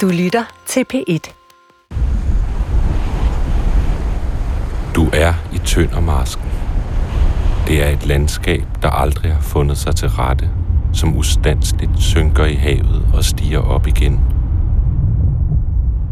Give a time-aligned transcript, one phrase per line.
[0.00, 1.34] Du lytter til P1.
[4.94, 6.50] Du er i Tøndermarsken.
[7.66, 10.50] Det er et landskab, der aldrig har fundet sig til rette,
[10.92, 14.20] som ustandsligt synker i havet og stiger op igen.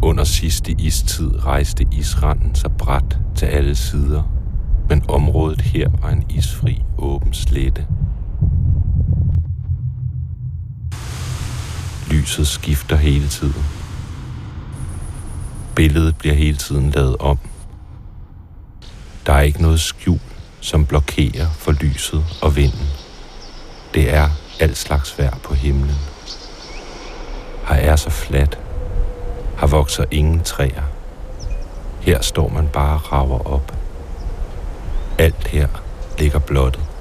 [0.01, 4.23] Under sidste istid rejste isranden sig bræt til alle sider,
[4.89, 7.87] men området her var en isfri, åben slette.
[12.23, 13.65] Lyset skifter hele tiden.
[15.75, 17.39] Billedet bliver hele tiden lavet om.
[19.25, 20.19] Der er ikke noget skjul,
[20.59, 22.87] som blokerer for lyset og vinden.
[23.93, 25.95] Det er alt slags vejr på himlen.
[27.67, 28.59] Her er så fladt.
[29.59, 30.83] Her vokser ingen træer.
[32.01, 33.77] Her står man bare og rager op.
[35.17, 35.67] Alt her
[36.19, 36.92] ligger blottet.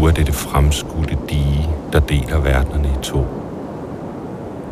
[0.00, 3.26] Nu er det det fremskudte dige, der deler verdenerne i to.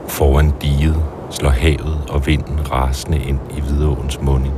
[0.07, 4.55] Foran diget slår havet og vinden rasende ind i Hvidåens munding.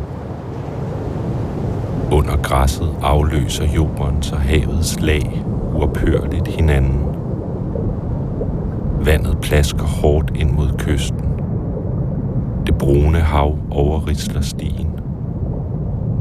[2.12, 5.42] Under græsset afløser jorden så havets lag
[5.74, 7.06] uophørligt hinanden.
[9.04, 11.28] Vandet plasker hårdt ind mod kysten.
[12.66, 15.00] Det brune hav overrisler stien.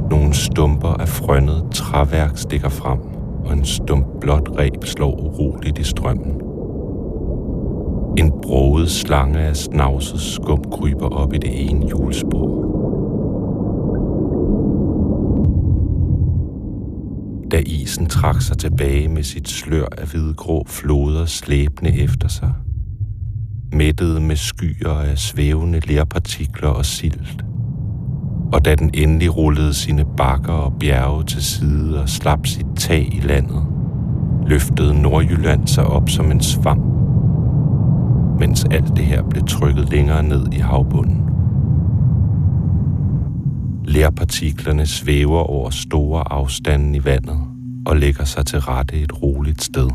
[0.09, 3.08] Nogle stumper af frønnet træværk stikker frem,
[3.49, 6.41] og en stump blåt reb slår uroligt i strømmen.
[8.17, 12.59] En broget slange af snavset skum kryber op i det ene hjulspor.
[17.51, 22.53] Da isen trak sig tilbage med sit slør af hvidgrå floder slæbende efter sig,
[23.73, 27.48] mættet med skyer af svævende lerpartikler og silt,
[28.53, 33.09] og da den endelig rullede sine bakker og bjerge til side og slap sit tag
[33.13, 33.65] i landet,
[34.47, 36.89] løftede Nordjylland sig op som en svamp
[38.39, 41.29] mens alt det her blev trykket længere ned i havbunden.
[43.85, 47.39] Lærpartiklerne svæver over store afstande i vandet
[47.85, 49.89] og lægger sig til rette et roligt sted.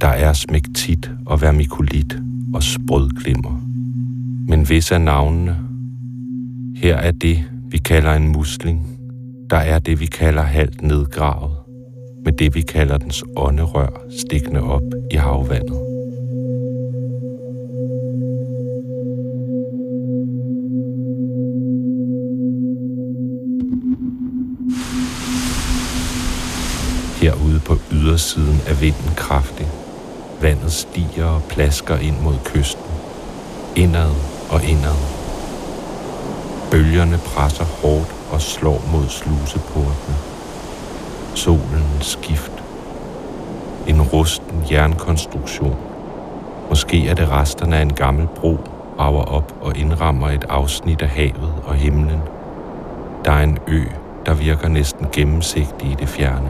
[0.00, 2.18] Der er smektit og vermikulit
[2.54, 3.60] og sprødglimmer.
[4.48, 5.56] Men hvis af navnene,
[6.76, 9.00] her er det, vi kalder en musling,
[9.50, 11.56] der er det, vi kalder halvt nedgravet,
[12.24, 15.80] med det, vi kalder dens ånderør stikkende op i havvandet.
[27.22, 29.66] Herude på ydersiden er vinden kraftig.
[30.42, 32.90] Vandet stiger og plasker ind mod kysten.
[33.76, 34.10] Indad
[34.50, 35.13] og indad.
[36.74, 40.16] Bølgerne presser hårdt og slår mod sluseportene.
[41.34, 42.52] Solen skift.
[43.86, 45.76] En rusten jernkonstruktion.
[46.68, 48.58] Måske er det resterne af en gammel bro,
[48.98, 52.20] rager op og indrammer et afsnit af havet og himlen.
[53.24, 53.82] Der er en ø,
[54.26, 56.48] der virker næsten gennemsigtig i det fjerne.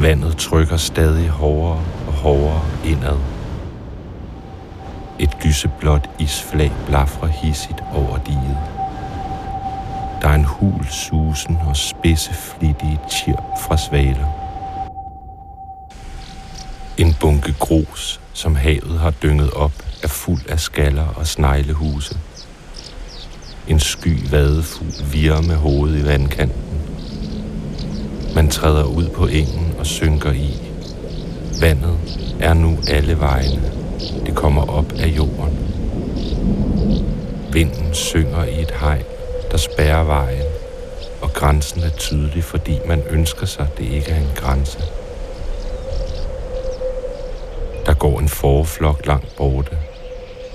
[0.00, 3.39] Vandet trykker stadig hårdere og hårdere indad.
[5.22, 8.58] Et lyseblåt isflag blafrer hissigt over diget.
[10.22, 14.26] Der er en hul susen og spidse flittige chirp fra svaler.
[16.98, 19.72] En bunke grus, som havet har dynget op,
[20.02, 22.18] er fuld af skaller og sneglehuse.
[23.68, 26.82] En sky vadefugl virer med hovedet i vandkanten.
[28.34, 30.58] Man træder ud på engen og synker i.
[31.60, 31.98] Vandet
[32.40, 33.72] er nu alle vejene.
[34.26, 35.58] Det kommer op af jorden.
[37.52, 39.04] Vinden synger i et hegn,
[39.50, 40.46] der spærrer vejen,
[41.22, 44.78] og grænsen er tydelig, fordi man ønsker sig, det ikke er en grænse.
[47.86, 49.78] Der går en forflok langt borte.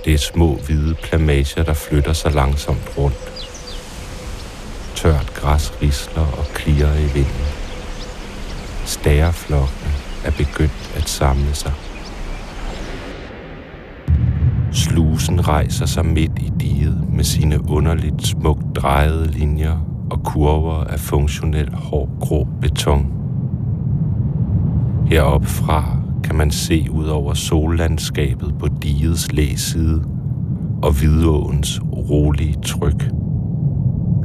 [0.05, 3.47] Det er små hvide plamager, der flytter sig langsomt rundt.
[4.95, 7.45] Tørt græs risler og klirer i vinden.
[8.85, 9.93] Stæreflokkene
[10.25, 11.71] er begyndt at samle sig.
[14.75, 19.77] Slusen rejser sig midt i diget med sine underligt smukt drejede linjer
[20.11, 23.11] og kurver af funktionel hård grå beton.
[25.07, 30.03] Heroppe fra kan man se ud over sollandskabet på digets læside
[30.83, 33.11] og Hvidåens rolige tryk.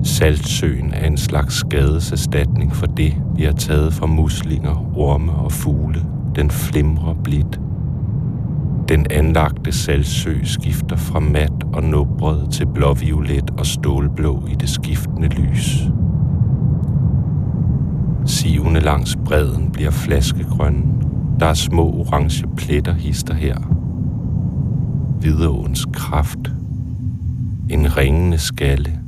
[0.03, 6.05] Saltsøen er en slags skadeserstatning for det, vi har taget fra muslinger, orme og fugle.
[6.37, 7.61] Den flimrer blidt.
[8.91, 15.29] Den anlagte saltsø skifter fra mat og nubret til blåviolet og stålblå i det skiftende
[15.29, 15.79] lys.
[18.27, 20.83] Sivene langs bredden bliver flaskegrønne.
[21.41, 23.57] Der er små orange pletter hister her.
[25.21, 26.53] Hvidåens kraft.
[27.69, 29.01] En ringende skalle.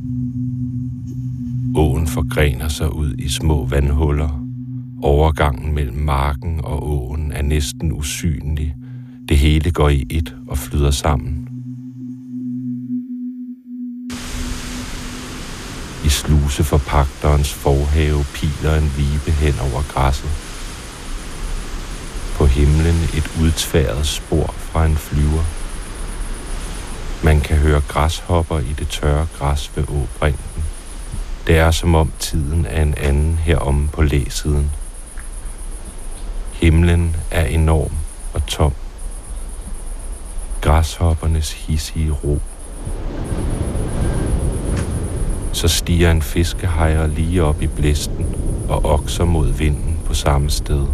[1.76, 4.44] Åen forgrener sig ud i små vandhuller.
[5.02, 8.74] Overgangen mellem marken og åen er næsten usynlig.
[9.32, 11.48] Det hele går i et og flyder sammen.
[16.04, 20.30] I sluse forpagterens forhave piler en vibe hen over græsset.
[22.34, 25.44] På himlen et udtværet spor fra en flyver.
[27.24, 30.64] Man kan høre græshopper i det tørre græs ved åbrinken.
[31.46, 34.70] Det er som om tiden er en anden heromme på læsiden.
[36.52, 37.92] Himlen er enorm
[38.34, 38.72] og tom.
[40.62, 42.38] Græshoppernes hissige ro
[45.52, 48.36] så stiger en fiskehejer lige op i blæsten
[48.68, 50.86] og okser mod vinden på samme sted.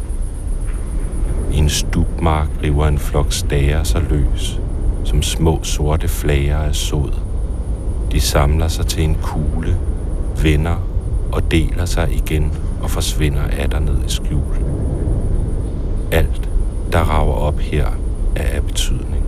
[1.53, 4.61] I en stubmark river en flok stager sig løs,
[5.05, 7.12] som små sorte flager af sod.
[8.12, 9.76] De samler sig til en kugle,
[10.43, 10.76] vender
[11.32, 14.56] og deler sig igen og forsvinder atter ned i skjul.
[16.12, 16.49] Alt,
[16.93, 17.87] der rager op her,
[18.37, 19.28] er af betydning.